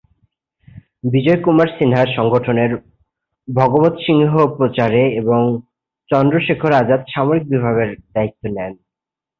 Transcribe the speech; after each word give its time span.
বিজয় 1.03 1.39
কুমার 1.41 1.67
সিনহা 1.75 2.03
সংগঠনের, 2.15 2.71
ভগৎ 3.47 3.93
সিংহ 4.05 4.31
প্রচারে 4.57 5.03
এবং 5.15 5.41
চন্দ্রশেখর 6.09 6.71
আজাদ 6.73 7.01
সামরিক 7.13 7.43
বিভাগের 7.47 7.89
দায়িত্ব 8.13 8.43
নেন। 8.47 8.73